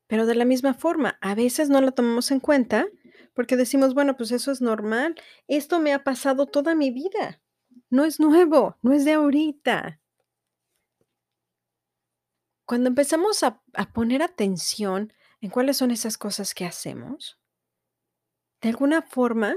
Pero 0.09 0.27
de 0.27 0.35
la 0.35 0.45
misma 0.45 0.75
forma, 0.75 1.19
a 1.21 1.35
veces 1.35 1.69
no 1.69 1.81
lo 1.81 1.93
tomamos 1.93 2.31
en 2.31 2.41
cuenta, 2.41 2.87
porque 3.35 3.57
decimos: 3.57 3.95
"Bueno, 3.95 4.17
pues 4.17 4.31
eso 4.33 4.53
es 4.53 4.61
normal, 4.61 5.15
esto 5.49 5.81
me 5.81 5.93
ha 5.93 6.05
pasado 6.05 6.47
toda 6.47 6.75
mi 6.75 6.91
vida, 6.91 7.41
no 7.91 8.05
es 8.05 8.21
nuevo, 8.21 8.77
no 8.83 8.93
es 8.93 9.05
de 9.05 9.13
ahorita". 9.15 10.01
Cuando 12.69 12.89
empezamos 12.89 13.45
a 13.45 13.61
poner 13.93 14.23
atención 14.23 15.13
en 15.41 15.51
cuáles 15.51 15.77
son 15.77 15.93
esas 15.93 16.19
cosas 16.19 16.53
que 16.53 16.65
hacemos 16.67 17.39
de 18.63 18.69
alguna 18.71 19.03
forma 19.03 19.57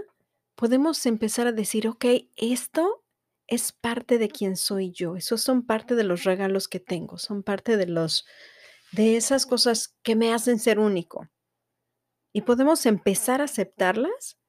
podemos 0.56 1.06
empezar 1.06 1.48
a 1.48 1.52
decir: 1.54 1.88
"Okey, 1.88 2.32
esto 2.36 3.04
es 3.48 3.72
parte 3.72 4.18
de 4.18 4.28
quién 4.30 4.56
soy 4.58 4.92
yo, 4.92 5.16
esos 5.16 5.42
son 5.42 5.66
parte 5.66 5.96
de 5.96 6.04
los 6.04 6.24
regalos 6.24 6.68
que 6.68 6.80
tengo, 6.80 7.18
son 7.18 7.42
parte 7.44 7.78
de 7.78 7.88
los 7.88 8.26
de 8.92 9.18
esas 9.18 9.46
cosas 9.46 9.96
que 10.04 10.16
me 10.16 10.34
hacen 10.34 10.60
ser 10.60 10.80
único". 10.80 11.28
Y 12.34 12.42
podemos 12.42 12.86
empezar 12.88 13.40
a 13.42 13.44
aceptarlas 13.46 14.40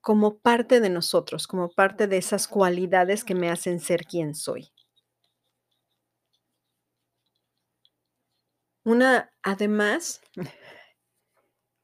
como 0.00 0.38
parte 0.40 0.80
de 0.80 0.90
nosotros, 0.90 1.46
como 1.46 1.70
parte 1.70 2.06
de 2.08 2.18
esas 2.18 2.48
cualidades 2.48 3.24
que 3.24 3.34
me 3.34 3.50
hacen 3.50 3.80
ser 3.80 4.04
quien 4.06 4.34
soy. 4.34 4.70
Una 8.84 9.30
además, 9.44 10.20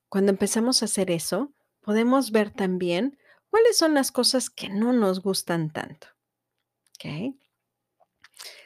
cuando 0.08 0.30
empezamos 0.30 0.80
a 0.82 0.87
hacer 0.87 1.11
eso, 1.11 1.52
podemos 1.82 2.30
ver 2.30 2.50
también 2.50 3.18
cuáles 3.50 3.76
son 3.76 3.94
las 3.94 4.12
cosas 4.12 4.49
que 4.50 4.68
no 4.70 4.92
nos 4.92 5.20
gustan 5.23 5.73
tanto, 5.73 6.06
¿okey? 6.96 7.38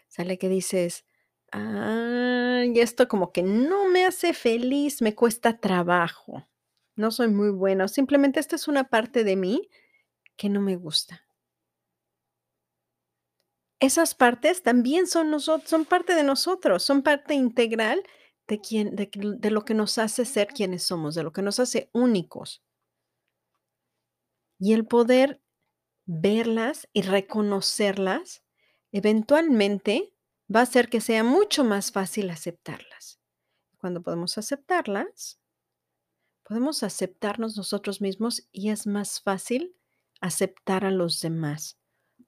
Sale 0.08 0.38
que 0.38 0.48
dices: 0.48 1.04
"Ay, 1.52 2.78
esto 2.80 3.08
como 3.08 3.32
que 3.32 3.42
no 3.42 3.86
me 3.88 4.04
hace 4.04 4.34
feliz, 4.34 5.00
me 5.00 5.14
cuesta 5.14 5.58
trabajo, 5.58 6.46
no 6.96 7.10
soy 7.10 7.28
muy 7.28 7.50
bueno, 7.50 7.88
simplemente 7.88 8.38
esta 8.40 8.56
es 8.56 8.68
una 8.68 8.84
parte 8.88 9.24
de 9.24 9.36
mí 9.36 9.68
que 10.36 10.48
no 10.50 10.60
me 10.60 10.76
gusta". 10.76 11.22
Esas 13.80 14.14
partes 14.16 14.62
también 14.64 15.06
son 15.06 15.38
son 15.40 15.84
parte 15.84 16.14
de 16.16 16.24
nosotros, 16.24 16.82
son 16.82 17.02
parte 17.02 17.34
integral 17.34 18.02
de 18.48 18.60
quien 18.60 18.96
de 18.96 19.08
de 19.14 19.50
lo 19.52 19.64
que 19.64 19.74
nos 19.74 19.98
hace 19.98 20.24
ser 20.24 20.48
quienes 20.48 20.82
somos, 20.82 21.14
de 21.14 21.22
lo 21.22 21.32
que 21.32 21.42
nos 21.42 21.60
hace 21.60 21.88
únicos. 21.92 22.58
Y 24.60 24.72
el 24.72 24.86
poder 24.86 25.40
verlas 26.06 26.88
y 26.92 27.02
reconocerlas, 27.02 28.44
eventualmente 28.92 30.12
va 30.54 30.60
a 30.60 30.64
hacer 30.64 30.88
que 30.88 31.00
sea 31.00 31.24
mucho 31.24 31.64
más 31.64 31.92
fácil 31.92 32.30
aceptarlas. 32.30 33.20
Cuando 33.78 34.02
podemos 34.02 34.38
aceptarlas 34.38 35.38
podemos 36.48 36.82
aceptarnos 36.82 37.56
nosotros 37.58 38.00
mismos 38.00 38.48
y 38.52 38.70
es 38.70 38.86
más 38.86 39.20
fácil 39.20 39.76
aceptar 40.22 40.86
a 40.86 40.90
los 40.90 41.20
demás, 41.20 41.78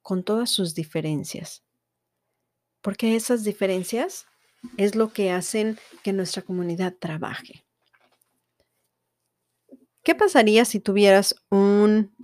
con 0.03 0.23
todas 0.23 0.51
sus 0.51 0.75
diferencias. 0.75 1.65
Porque 2.83 3.17
esas 3.17 3.45
diferencias 3.45 4.27
es 4.77 4.95
lo 4.95 5.13
que 5.13 5.31
hacen 5.31 5.79
que 6.05 6.13
nuestra 6.13 6.43
comunidad 6.43 6.95
trabaje. 7.01 7.65
¿Qué 10.05 10.15
pasaría 10.15 10.67
si 10.67 10.81
tuvieras 10.81 11.35
un 11.49 12.15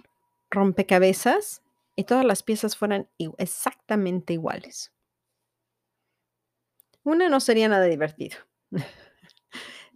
rompecabezas 0.50 1.62
y 1.95 2.05
todas 2.05 2.26
las 2.26 2.43
piezas 2.43 2.76
fueran 2.76 3.09
exactamente 3.38 4.35
iguales? 4.35 4.93
Una, 7.07 7.29
no 7.29 7.39
sería 7.39 7.69
nada 7.69 7.85
divertido. 7.85 8.37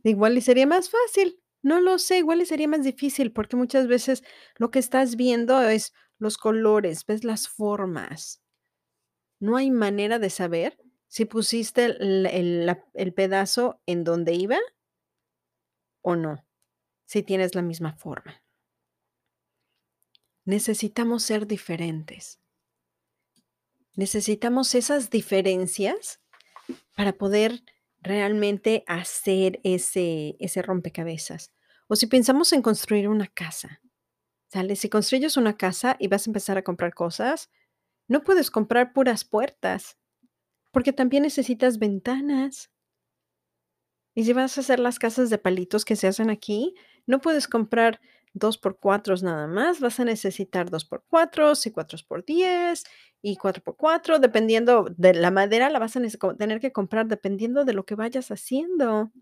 Igual 0.05 0.39
y 0.39 0.41
sería 0.41 0.65
más 0.65 0.89
fácil, 0.89 1.41
no 1.61 1.81
lo 1.81 1.99
sé, 1.99 2.19
igual 2.19 2.41
y 2.41 2.47
sería 2.47 2.69
más 2.69 2.85
difícil, 2.85 3.33
porque 3.33 3.57
muchas 3.57 3.89
veces 3.89 4.23
lo 4.57 4.71
que 4.71 4.79
estás 4.79 5.17
viendo 5.17 5.61
es 5.61 5.93
los 6.19 6.39
colores, 6.39 7.05
ves 7.05 7.25
las 7.25 7.49
formas. 7.49 8.41
No 9.41 9.57
hay 9.57 9.73
manera 9.73 10.21
de 10.21 10.31
saber 10.31 10.79
si 11.09 11.25
pusiste 11.25 11.87
el 11.87 12.27
el 12.27 12.79
el 12.95 13.13
pedazo 13.13 13.81
en 13.87 14.05
donde 14.05 14.35
iba 14.35 14.59
o 16.03 16.15
no, 16.15 16.47
si 17.07 17.25
tienes 17.25 17.57
la 17.57 17.63
misma 17.63 17.95
forma. 17.95 18.41
Necesitamos 20.45 21.25
ser 21.25 21.49
diferentes. 21.49 22.39
Necesitamos 23.97 24.77
esas 24.77 25.11
diferencias 25.11 26.21
para 26.97 27.13
poder 27.13 27.63
realmente 28.01 28.85
hacer 28.87 29.61
ese 29.65 30.37
ese 30.41 30.63
rompecabezas. 30.63 31.53
O 31.89 31.97
si 31.97 32.07
pensamos 32.07 32.53
en 32.53 32.63
construir 32.63 33.09
una 33.09 33.27
casa, 33.27 33.81
¿sale? 34.49 34.77
Si 34.77 34.89
construyes 34.89 35.37
una 35.37 35.57
casa 35.57 35.97
y 35.99 36.09
vas 36.09 36.27
a 36.27 36.31
empezar 36.31 36.59
a 36.59 36.63
comprar 36.63 36.95
cosas, 36.95 37.51
no 38.09 38.23
puedes 38.23 38.51
comprar 38.51 38.93
puras 38.93 39.25
puertas, 39.25 39.99
porque 40.73 40.93
también 40.93 41.23
necesitas 41.23 41.79
ventanas. 41.79 42.71
Y 44.15 44.25
si 44.25 44.33
vas 44.33 44.57
a 44.57 44.61
hacer 44.63 44.81
las 44.81 44.99
casas 44.99 45.31
de 45.31 45.39
palitos 45.39 45.85
que 45.85 45.97
se 45.97 46.09
hacen 46.09 46.31
aquí, 46.31 46.75
no 47.07 47.21
puedes 47.21 47.47
comprar 47.49 48.01
2 48.35 48.59
por 48.59 48.79
4 48.79 49.15
nada 49.23 49.47
más, 49.47 49.81
vas 49.81 50.01
a 50.01 50.05
necesitar 50.05 50.71
2 50.71 50.85
por 50.85 51.05
4 51.09 51.53
y 51.65 51.71
4 51.71 51.99
por 52.07 52.25
10 52.25 52.85
y 53.23 53.37
4 53.37 53.63
por 53.63 53.77
4, 53.77 54.19
dependiendo 54.19 54.87
de 54.97 55.15
la 55.15 55.31
madera, 55.31 55.71
la 55.71 55.79
vas 55.79 55.97
a 55.97 56.01
tener 56.39 56.61
que 56.61 56.73
comprar 56.73 57.07
dependiendo 57.09 57.65
de 57.65 57.75
lo 57.75 57.85
que 57.85 57.95
vayas 57.97 58.31
haciendo. 58.31 59.13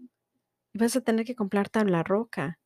Vas 0.74 0.96
a 0.96 1.00
tener 1.02 1.26
que 1.26 1.36
comprar 1.36 1.68
tabla 1.70 2.02
roca. 2.04 2.58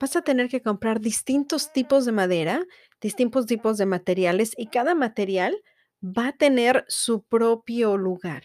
Vas 0.00 0.16
a 0.16 0.22
tener 0.22 0.48
que 0.50 0.62
comprar 0.62 1.00
distintos 1.00 1.72
tipos 1.72 2.04
de 2.06 2.12
madera, 2.12 2.66
distintos 3.00 3.46
tipos 3.46 3.78
de 3.78 3.86
materiales, 3.86 4.52
y 4.56 4.68
cada 4.68 4.94
material 4.94 5.56
va 6.02 6.28
a 6.28 6.32
tener 6.36 6.84
su 6.88 7.22
propio 7.24 7.96
lugar. 7.98 8.44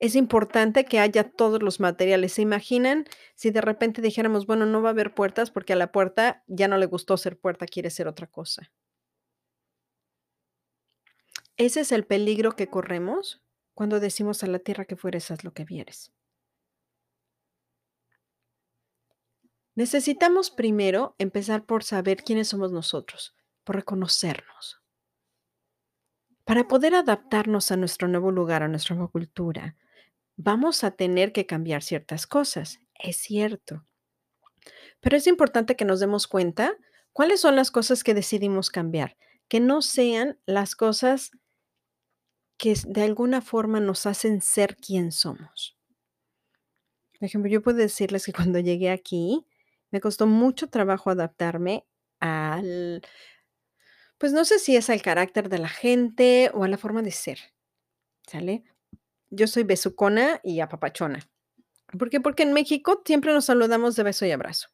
Es 0.00 0.14
importante 0.14 0.86
que 0.86 0.98
haya 0.98 1.24
todos 1.30 1.62
los 1.62 1.78
materiales, 1.78 2.32
¿se 2.32 2.42
imaginan 2.42 3.04
si 3.34 3.50
de 3.50 3.60
repente 3.60 4.00
dijéramos: 4.02 4.46
"Bueno, 4.46 4.64
no 4.64 4.80
va 4.82 4.88
a 4.88 4.92
haber 4.92 5.14
puertas 5.14 5.50
porque 5.50 5.74
a 5.74 5.76
la 5.76 5.92
puerta 5.92 6.42
ya 6.48 6.68
no 6.68 6.78
le 6.78 6.86
gustó 6.86 7.16
ser 7.18 7.38
puerta, 7.38 7.66
quiere 7.66 7.90
ser 7.90 8.08
otra 8.08 8.26
cosa"? 8.26 8.70
Ese 11.60 11.80
es 11.80 11.92
el 11.92 12.06
peligro 12.06 12.56
que 12.56 12.68
corremos 12.68 13.42
cuando 13.74 14.00
decimos: 14.00 14.42
"A 14.42 14.46
la 14.46 14.60
tierra 14.60 14.86
que 14.86 14.96
fueres, 14.96 15.30
haz 15.30 15.44
lo 15.44 15.52
que 15.52 15.66
vieres". 15.66 16.10
Necesitamos 19.74 20.50
primero 20.50 21.14
empezar 21.18 21.66
por 21.66 21.84
saber 21.84 22.24
quiénes 22.24 22.48
somos 22.48 22.72
nosotros, 22.72 23.34
por 23.62 23.76
reconocernos. 23.76 24.80
Para 26.46 26.66
poder 26.66 26.94
adaptarnos 26.94 27.70
a 27.70 27.76
nuestro 27.76 28.08
nuevo 28.08 28.30
lugar, 28.30 28.62
a 28.62 28.68
nuestra 28.68 28.96
nueva 28.96 29.12
cultura, 29.12 29.76
vamos 30.36 30.82
a 30.84 30.92
tener 30.92 31.32
que 31.32 31.44
cambiar 31.44 31.82
ciertas 31.82 32.26
cosas, 32.26 32.80
es 32.94 33.18
cierto. 33.18 33.84
Pero 35.00 35.16
es 35.16 35.26
importante 35.26 35.76
que 35.76 35.84
nos 35.84 36.00
demos 36.00 36.26
cuenta 36.26 36.76
cuáles 37.12 37.40
son 37.40 37.56
las 37.56 37.70
cosas 37.70 38.04
que 38.04 38.14
decidimos 38.14 38.70
cambiar, 38.70 39.16
que 39.48 39.60
no 39.60 39.82
sean 39.82 40.38
las 40.46 40.74
cosas 40.76 41.32
que 42.60 42.74
de 42.86 43.02
alguna 43.02 43.40
forma 43.40 43.80
nos 43.80 44.04
hacen 44.04 44.42
ser 44.42 44.76
quien 44.76 45.12
somos. 45.12 45.78
Por 47.18 47.26
ejemplo, 47.26 47.50
yo 47.50 47.62
puedo 47.62 47.78
decirles 47.78 48.26
que 48.26 48.32
cuando 48.34 48.58
llegué 48.58 48.90
aquí, 48.90 49.46
me 49.90 50.00
costó 50.00 50.26
mucho 50.26 50.68
trabajo 50.68 51.08
adaptarme 51.08 51.86
al 52.20 53.02
pues, 54.18 54.34
no 54.34 54.44
sé 54.44 54.58
si 54.58 54.76
es 54.76 54.90
al 54.90 55.00
carácter 55.00 55.48
de 55.48 55.58
la 55.58 55.70
gente 55.70 56.50
o 56.52 56.62
a 56.64 56.68
la 56.68 56.76
forma 56.76 57.00
de 57.00 57.10
ser, 57.10 57.38
¿sale? 58.26 58.62
Yo 59.30 59.46
soy 59.46 59.62
besucona 59.62 60.40
y 60.44 60.60
apapachona, 60.60 61.26
¿por 61.98 62.10
qué? 62.10 62.20
Porque 62.20 62.42
en 62.42 62.52
México 62.52 63.00
siempre 63.06 63.32
nos 63.32 63.46
saludamos 63.46 63.96
de 63.96 64.02
beso 64.02 64.26
y 64.26 64.32
abrazo. 64.32 64.68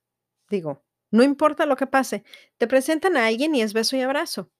Digo, 0.51 0.85
no 1.13 1.23
importa 1.23 1.65
lo 1.65 1.77
que 1.77 1.87
pase, 1.87 2.25
te 2.59 2.67
presentan 2.67 3.17
a 3.17 3.27
alguien 3.27 3.55
y 3.55 3.63
es 3.63 3.73
beso 3.73 3.97
y 3.97 4.01
abrazo. 4.01 4.51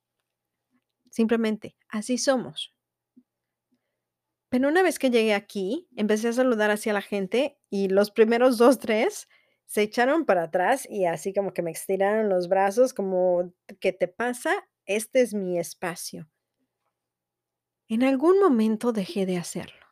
Simplemente, 1.11 1.77
así 1.89 2.17
somos. 2.19 2.76
Pero 4.57 4.71
una 4.71 4.83
vez 4.83 4.99
que 4.99 5.11
llegué 5.11 5.35
aquí, 5.35 5.87
empecé 5.97 6.29
a 6.29 6.33
saludar 6.33 6.71
así 6.71 6.89
a 6.89 6.95
la 6.95 7.03
gente, 7.03 7.59
y 7.69 7.89
los 7.91 8.11
primeros 8.11 8.57
2, 8.57 8.79
3 8.79 9.29
se 9.67 9.83
echaron 9.83 10.25
para 10.25 10.45
atrás, 10.45 10.87
y 10.89 11.05
así 11.05 11.35
como 11.35 11.53
que 11.53 11.61
me 11.61 11.73
estiraron 11.73 12.31
los 12.31 12.49
brazos, 12.49 12.95
como: 12.95 13.53
"¿Qué 13.81 13.93
te 13.93 14.09
pasa? 14.09 14.67
Este 14.87 15.21
es 15.21 15.35
mi 15.35 15.59
espacio". 15.59 16.27
En 17.89 18.03
algún 18.03 18.41
momento 18.41 18.93
dejé 18.93 19.27
de 19.27 19.37
hacerlo. 19.39 19.87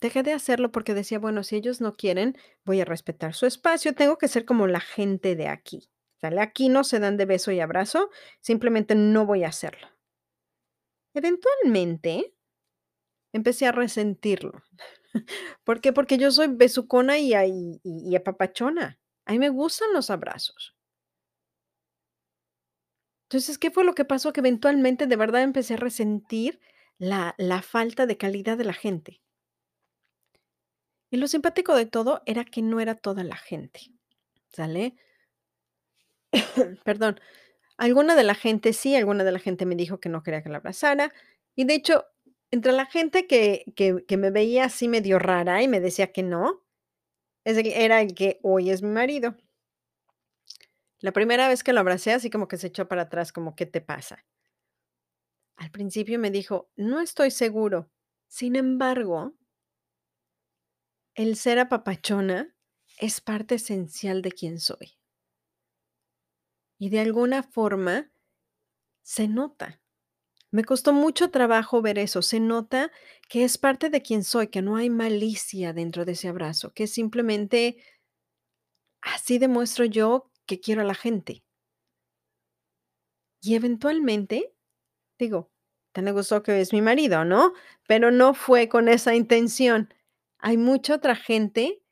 Dejé 0.00 0.22
de 0.22 0.32
hacerlo 0.32 0.70
porque 0.70 0.94
decía: 0.94 1.18
"Bueno, 1.18 1.42
si 1.42 1.56
ellos 1.56 1.80
no 1.80 1.92
quieren, 1.94 2.36
voy 2.64 2.80
a 2.80 2.84
respetar 2.84 3.34
su 3.34 3.46
espacio, 3.46 3.94
tengo 3.94 4.16
que 4.18 4.28
ser 4.28 4.44
como 4.44 4.66
la 4.68 4.80
gente 4.80 5.34
de 5.36 5.48
aquí, 5.48 5.90
¿sale? 6.20 6.40
Aquí 6.40 6.68
no 6.68 6.84
se 6.84 7.00
dan 7.00 7.16
de 7.16 7.26
beso 7.26 7.50
y 7.52 7.60
abrazo, 7.60 8.10
simplemente 8.40 8.94
no 8.94 9.26
voy 9.26 9.42
a 9.44 9.48
hacerlo". 9.48 9.88
Eventualmente 11.14 12.34
empecé 13.32 13.66
a 13.66 13.72
resentirlo, 13.72 14.62
¿por 15.64 15.80
qué? 15.80 15.92
Porque 15.92 16.18
yo 16.18 16.30
soy 16.32 16.48
besucona 16.48 17.18
y 17.18 17.34
y 17.34 17.80
y 17.84 18.16
apapachona, 18.16 18.98
a 19.26 19.32
mí 19.32 19.38
me 19.38 19.50
gustan 19.50 19.92
los 19.94 20.10
abrazos. 20.10 20.74
Entonces, 23.30 23.58
¿qué 23.58 23.70
fue 23.70 23.84
lo 23.84 23.94
que 23.94 24.04
pasó? 24.06 24.32
Que 24.32 24.40
eventualmente, 24.40 25.06
de 25.06 25.16
verdad, 25.16 25.42
empecé 25.42 25.74
a 25.74 25.76
resentir 25.76 26.60
la 26.98 27.34
la 27.38 27.62
falta 27.62 28.06
de 28.06 28.16
calidad 28.16 28.56
de 28.58 28.64
la 28.64 28.72
gente. 28.72 29.20
Y 31.10 31.16
lo 31.16 31.28
simpático 31.28 31.74
de 31.74 31.86
todo 31.86 32.22
era 32.26 32.44
que 32.44 32.62
no 32.62 32.80
era 32.80 32.94
toda 32.94 33.24
la 33.24 33.36
gente, 33.36 33.80
¿sale? 34.48 34.96
Perdón, 36.84 37.20
alguna 37.78 38.16
de 38.16 38.24
la 38.24 38.34
gente 38.34 38.72
sí, 38.72 38.96
alguna 38.96 39.24
de 39.24 39.32
la 39.32 39.38
gente 39.38 39.66
me 39.66 39.76
dijo 39.76 40.00
que 40.00 40.08
no 40.08 40.22
quería 40.22 40.42
que 40.42 40.50
la 40.50 40.58
abrazara, 40.58 41.12
y 41.56 41.64
de 41.64 41.74
hecho, 41.74 42.06
entre 42.50 42.72
la 42.72 42.86
gente 42.86 43.26
que 43.26 43.64
que 43.76 44.04
que 44.06 44.16
me 44.16 44.30
veía 44.30 44.64
así 44.66 44.88
medio 44.88 45.18
rara 45.18 45.62
y 45.62 45.68
me 45.68 45.80
decía 45.80 46.12
que 46.12 46.22
no, 46.22 46.62
era 47.44 48.00
el 48.02 48.14
que 48.14 48.40
hoy 48.42 48.70
es 48.70 48.82
mi 48.82 48.90
marido. 48.90 49.36
La 51.00 51.12
primera 51.12 51.48
vez 51.48 51.64
que 51.64 51.72
lo 51.72 51.80
abracé, 51.80 52.12
así 52.12 52.30
como 52.30 52.46
que 52.48 52.56
se 52.56 52.68
echó 52.68 52.86
para 52.88 53.02
atrás, 53.02 53.32
como: 53.32 53.56
"¿Qué 53.56 53.66
te 53.66 53.80
pasa?". 53.80 54.24
Al 55.58 55.70
principio 55.72 56.18
me 56.20 56.30
dijo: 56.30 56.70
"No 56.76 57.00
estoy 57.00 57.30
seguro". 57.32 57.90
Sin 58.28 58.54
embargo 58.56 59.34
el 61.16 61.36
ser 61.36 61.58
apapachona 61.58 62.54
es 62.98 63.20
parte 63.20 63.56
esencial 63.56 64.22
de 64.22 64.32
quién 64.32 64.60
soy. 64.60 64.94
Y 66.80 66.90
de 66.90 67.00
alguna 67.00 67.42
forma 67.42 68.10
se 69.02 69.28
nota. 69.28 69.80
Me 70.50 70.64
costó 70.64 70.92
mucho 70.92 71.30
trabajo 71.30 71.82
ver 71.82 71.98
eso, 71.98 72.22
se 72.22 72.40
nota 72.40 72.90
que 73.28 73.44
es 73.44 73.58
parte 73.58 73.90
de 73.90 74.00
quién 74.00 74.24
soy, 74.24 74.48
que 74.48 74.62
no 74.62 74.76
hay 74.76 74.88
malicia 74.88 75.72
dentro 75.74 76.04
de 76.04 76.12
ese 76.12 76.28
abrazo, 76.28 76.72
que 76.72 76.86
simplemente 76.86 77.76
así 79.02 79.38
demuestro 79.38 79.84
yo 79.84 80.30
que 80.46 80.60
quiero 80.60 80.80
a 80.80 80.84
la 80.84 80.94
gente. 80.94 81.42
Y 83.40 83.54
eventualmente, 83.54 84.54
digo, 85.18 85.50
también 85.92 86.14
le 86.14 86.20
gustó 86.20 86.42
que 86.42 86.60
es 86.60 86.72
mi 86.72 86.82
marido, 86.82 87.24
¿no? 87.24 87.52
Pero 87.86 88.10
no 88.10 88.34
fue 88.34 88.68
con 88.68 88.88
esa 88.88 89.14
intención. 89.14 89.92
Hay 90.38 90.56
mucha 90.56 90.94
otra 90.94 91.14
gente 91.14 91.82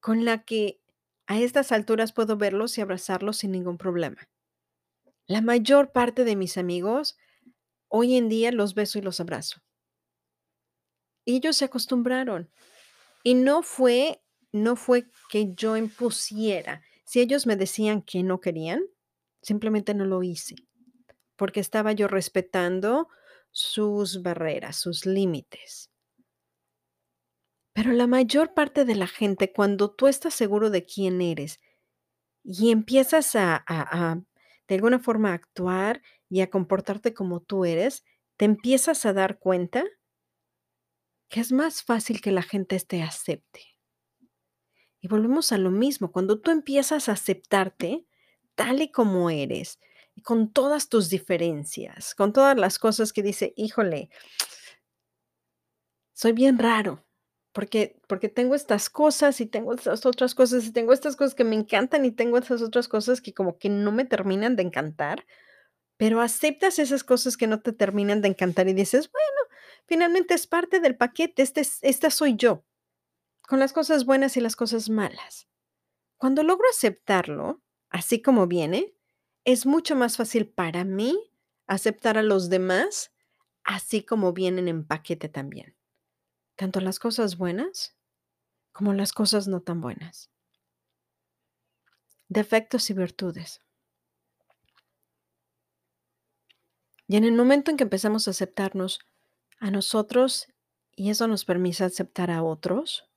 con 0.00 0.24
la 0.24 0.44
que 0.44 0.80
a 1.26 1.38
estas 1.38 1.72
alturas 1.72 2.12
puedo 2.12 2.36
verlos 2.36 2.78
y 2.78 2.80
abrazarlos 2.80 3.38
sin 3.38 3.52
ningún 3.52 3.76
problema. 3.78 4.28
La 5.26 5.42
mayor 5.42 5.92
parte 5.92 6.24
de 6.24 6.36
mis 6.36 6.56
amigos, 6.56 7.18
hoy 7.88 8.16
en 8.16 8.28
día 8.28 8.52
los 8.52 8.74
beso 8.74 8.98
y 8.98 9.02
los 9.02 9.20
abrazo. 9.20 9.60
Ellos 11.26 11.56
se 11.56 11.66
acostumbraron, 11.66 12.50
y 13.22 13.34
no 13.34 13.62
fue 13.62 14.22
no 14.52 14.76
fue 14.76 15.10
que 15.28 15.52
yo 15.54 15.76
impusiera. 15.76 16.82
Si 17.04 17.20
ellos 17.20 17.46
me 17.46 17.56
decían 17.56 18.00
que 18.00 18.22
no 18.22 18.40
querían, 18.40 18.82
simplemente 19.42 19.92
no 19.94 20.06
lo 20.06 20.22
hice, 20.22 20.56
porque 21.36 21.60
estaba 21.60 21.92
yo 21.92 22.08
respetando 22.08 23.08
sus 23.50 24.22
barreras, 24.22 24.76
sus 24.76 25.04
límites. 25.04 25.90
Pero 27.74 27.92
la 27.92 28.06
mayor 28.06 28.54
parte 28.54 28.84
de 28.84 28.94
la 28.94 29.06
gente, 29.06 29.52
cuando 29.52 29.90
tú 29.90 30.06
estás 30.06 30.34
seguro 30.34 30.70
de 30.70 30.84
quién 30.84 31.20
eres 31.20 31.60
y 32.42 32.70
empiezas 32.70 33.34
a 33.34 34.22
de 34.66 34.74
alguna 34.74 34.98
forma 34.98 35.32
actuar 35.32 36.02
y 36.30 36.40
a 36.42 36.50
comportarte 36.50 37.14
como 37.14 37.40
tú 37.40 37.64
eres, 37.64 38.04
te 38.36 38.44
empiezas 38.46 39.06
a 39.06 39.12
dar 39.12 39.38
cuenta 39.38 39.84
que 41.30 41.40
es 41.40 41.52
más 41.52 41.82
fácil 41.82 42.20
que 42.22 42.32
la 42.32 42.42
gente 42.42 42.78
te 42.80 43.02
acepte. 43.02 43.60
Y 45.02 45.08
volvemos 45.08 45.52
a 45.52 45.58
lo 45.58 45.70
mismo, 45.70 46.10
cuando 46.10 46.40
tú 46.40 46.50
empiezas 46.50 47.08
a 47.08 47.12
aceptarte 47.12 48.04
tal 48.56 48.82
y 48.82 48.90
como 48.90 49.30
eres, 49.30 49.78
con 50.24 50.52
todas 50.52 50.88
tus 50.88 51.08
diferencias, 51.10 52.14
con 52.16 52.32
todas 52.32 52.58
las 52.58 52.78
cosas 52.80 53.12
que 53.12 53.22
dice: 53.22 53.52
"Híjole" 53.56 54.08
"soy 56.16 56.32
bien 56.32 56.58
raro, 56.58 57.04
porque 57.52 57.96
porque 58.08 58.28
tengo 58.28 58.54
estas 58.54 58.90
cosas, 58.90 59.40
y 59.40 59.46
tengo 59.46 59.74
estas 59.74 60.04
otras 60.06 60.34
cosas, 60.34 60.66
y 60.66 60.72
tengo 60.72 60.92
estas 60.92 61.16
cosas 61.16 61.34
que 61.34 61.44
me 61.44 61.56
encantan, 61.56 62.04
y 62.04 62.10
tengo 62.12 62.38
estas 62.38 62.62
otras 62.62 62.88
cosas 62.88 63.20
que 63.20 63.32
como 63.34 63.58
que 63.58 63.68
no 63.68 63.92
me 63.92 64.04
terminan 64.04 64.56
de 64.56 64.62
encantar", 64.64 65.24
Pero 66.00 66.20
aceptas 66.20 66.78
esas 66.78 67.02
cosas 67.04 67.36
que 67.36 67.48
no 67.48 67.60
te 67.60 67.72
terminan 67.72 68.22
de 68.22 68.28
encantar 68.28 68.68
y 68.68 68.72
dices: 68.72 69.10
"Bueno, 69.12 69.58
finalmente 69.86 70.34
es 70.34 70.46
parte 70.46 70.80
del 70.80 70.96
paquete, 70.96 71.42
este 71.42 71.60
es 71.62 71.78
esta 71.82 72.10
soy 72.10 72.36
yo, 72.36 72.64
con 73.48 73.60
las 73.60 73.72
cosas 73.72 74.06
buenas 74.06 74.36
y 74.36 74.40
las 74.42 74.56
cosas 74.56 74.90
malas". 74.90 75.48
Cuando 76.18 76.42
logro 76.44 76.66
aceptarlo, 76.70 77.62
así 77.90 78.22
como 78.22 78.46
viene, 78.48 78.94
es 79.44 79.66
mucho 79.66 79.96
más 79.96 80.16
fácil 80.18 80.48
para 80.48 80.84
mí 80.84 81.18
aceptar 81.68 82.18
a 82.18 82.22
los 82.22 82.50
demás, 82.50 83.12
así 83.64 84.04
como 84.04 84.32
vienen 84.34 84.68
en 84.68 84.86
paquete 84.86 85.28
también, 85.28 85.76
tanto 86.56 86.80
las 86.80 86.98
cosas 87.00 87.38
buenas 87.38 87.96
como 88.72 88.94
las 88.94 89.12
cosas 89.12 89.48
no 89.48 89.62
tan 89.62 89.80
buenas. 89.82 90.28
Defectos 92.30 92.90
y 92.90 92.94
virtudes. 92.94 93.60
Y 97.08 97.16
en 97.16 97.24
el 97.24 97.32
momento 97.32 97.70
en 97.70 97.78
que 97.78 97.84
empezamos 97.84 98.28
a 98.28 98.32
aceptarnos 98.32 99.00
a 99.58 99.70
nosotros 99.70 100.46
y 100.94 101.10
eso 101.10 101.26
nos 101.26 101.44
permite 101.44 101.82
aceptar 101.82 102.30
a 102.30 102.42
otros, 102.42 103.08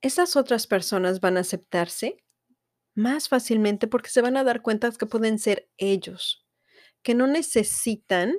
esas 0.00 0.36
otras 0.36 0.66
personas 0.66 1.20
van 1.20 1.36
a 1.36 1.40
aceptarse 1.40 2.24
más 2.94 3.28
fácilmente 3.28 3.88
porque 3.88 4.10
se 4.10 4.22
van 4.22 4.36
a 4.36 4.44
dar 4.44 4.62
cuenta 4.62 4.90
que 4.92 5.06
pueden 5.06 5.38
ser 5.38 5.68
ellos, 5.76 6.46
que 7.02 7.14
no 7.14 7.26
necesitan 7.26 8.34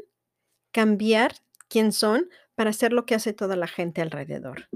cambiar 0.72 1.36
quién 1.68 1.92
son 1.92 2.30
para 2.56 2.70
hacer 2.70 2.94
lo 2.94 3.06
que 3.06 3.16
hace 3.16 3.34
toda 3.34 3.56
la 3.56 3.68
gente 3.68 4.02
alrededor. 4.02 4.70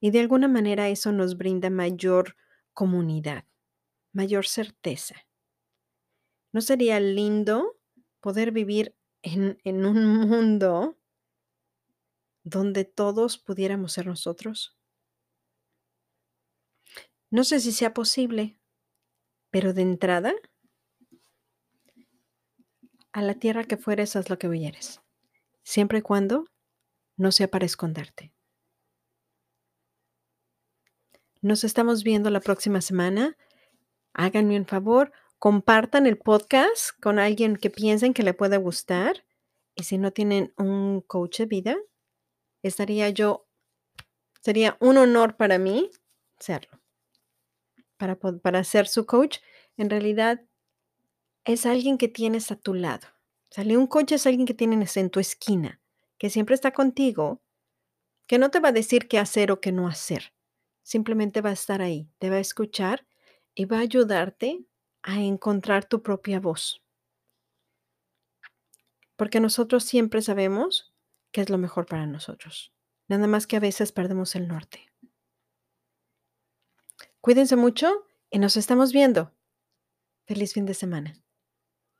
Y 0.00 0.10
de 0.10 0.20
alguna 0.20 0.48
manera 0.48 0.88
eso 0.88 1.12
nos 1.12 1.38
brinda 1.38 1.70
mayor 1.70 2.36
comunidad, 2.72 3.44
mayor 4.12 4.46
certeza. 4.46 5.14
¿No 6.52 6.60
sería 6.60 6.98
lindo 7.00 7.78
poder 8.22 8.52
vivir 8.52 8.96
en, 9.20 9.58
en 9.64 9.84
un 9.84 10.26
mundo 10.26 10.98
donde 12.44 12.86
todos 12.86 13.36
pudiéramos 13.36 13.92
ser 13.92 14.06
nosotros? 14.06 14.78
No 17.30 17.44
sé 17.44 17.60
si 17.60 17.72
sea 17.72 17.92
posible, 17.92 18.58
pero 19.50 19.74
de 19.74 19.82
entrada, 19.82 20.32
a 23.12 23.22
la 23.22 23.34
tierra 23.34 23.64
que 23.64 23.76
fueres, 23.76 24.16
haz 24.16 24.30
lo 24.30 24.38
que 24.38 24.48
vieres, 24.48 25.02
siempre 25.62 25.98
y 25.98 26.02
cuando 26.02 26.46
no 27.16 27.30
sea 27.32 27.48
para 27.48 27.66
esconderte. 27.66 28.32
Nos 31.42 31.64
estamos 31.64 32.04
viendo 32.04 32.30
la 32.30 32.40
próxima 32.40 32.80
semana. 32.80 33.36
Háganme 34.14 34.56
un 34.56 34.66
favor, 34.66 35.12
compartan 35.42 36.06
el 36.06 36.18
podcast 36.18 36.90
con 37.00 37.18
alguien 37.18 37.56
que 37.56 37.68
piensen 37.68 38.14
que 38.14 38.22
le 38.22 38.32
pueda 38.32 38.58
gustar. 38.58 39.24
Y 39.74 39.82
si 39.82 39.98
no 39.98 40.12
tienen 40.12 40.54
un 40.56 41.00
coach 41.00 41.40
de 41.40 41.46
vida, 41.46 41.76
estaría 42.62 43.10
yo, 43.10 43.48
sería 44.40 44.76
un 44.78 44.98
honor 44.98 45.36
para 45.36 45.58
mí 45.58 45.90
serlo. 46.38 46.80
Para, 47.96 48.14
para 48.14 48.62
ser 48.62 48.86
su 48.86 49.04
coach, 49.04 49.38
en 49.76 49.90
realidad 49.90 50.40
es 51.44 51.66
alguien 51.66 51.98
que 51.98 52.06
tienes 52.06 52.52
a 52.52 52.56
tu 52.56 52.72
lado. 52.72 53.08
Sale 53.50 53.76
un 53.76 53.88
coach 53.88 54.12
es 54.12 54.28
alguien 54.28 54.46
que 54.46 54.54
tienes 54.54 54.96
en 54.96 55.10
tu 55.10 55.18
esquina, 55.18 55.80
que 56.18 56.30
siempre 56.30 56.54
está 56.54 56.70
contigo, 56.70 57.42
que 58.28 58.38
no 58.38 58.52
te 58.52 58.60
va 58.60 58.68
a 58.68 58.72
decir 58.80 59.08
qué 59.08 59.18
hacer 59.18 59.50
o 59.50 59.60
qué 59.60 59.72
no 59.72 59.88
hacer. 59.88 60.34
Simplemente 60.84 61.40
va 61.40 61.50
a 61.50 61.54
estar 61.54 61.82
ahí, 61.82 62.08
te 62.20 62.30
va 62.30 62.36
a 62.36 62.40
escuchar 62.40 63.08
y 63.56 63.64
va 63.64 63.78
a 63.78 63.80
ayudarte 63.80 64.68
a 65.02 65.20
encontrar 65.20 65.84
tu 65.84 66.02
propia 66.02 66.40
voz. 66.40 66.82
Porque 69.16 69.40
nosotros 69.40 69.84
siempre 69.84 70.22
sabemos 70.22 70.94
qué 71.32 71.40
es 71.40 71.50
lo 71.50 71.58
mejor 71.58 71.86
para 71.86 72.06
nosotros. 72.06 72.72
Nada 73.08 73.26
más 73.26 73.46
que 73.46 73.56
a 73.56 73.60
veces 73.60 73.92
perdemos 73.92 74.34
el 74.36 74.48
norte. 74.48 74.90
Cuídense 77.20 77.56
mucho 77.56 78.06
y 78.30 78.38
nos 78.38 78.56
estamos 78.56 78.92
viendo. 78.92 79.32
Feliz 80.26 80.54
fin 80.54 80.66
de 80.66 80.74
semana. 80.74 81.14